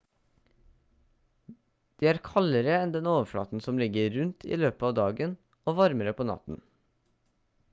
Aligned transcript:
de 2.03 2.07
er 2.11 2.19
kaldere 2.29 2.73
enn 2.85 2.95
den 2.95 3.09
overflaten 3.11 3.61
som 3.67 3.81
ligger 3.83 4.09
rundt 4.15 4.47
i 4.57 4.59
løpet 4.63 4.87
av 4.89 4.97
dagen 5.01 5.37
og 5.73 5.77
varmere 5.83 6.15
på 6.23 6.27
natten 6.33 6.59